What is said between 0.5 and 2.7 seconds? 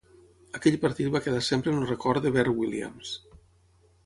Aquell partit va quedar sempre en el record de Bert